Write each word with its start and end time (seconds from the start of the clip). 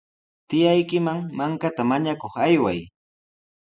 Tiyaykiman 0.47 1.19
mankata 1.37 1.83
mañakuq 1.89 2.35
ayway. 2.47 2.79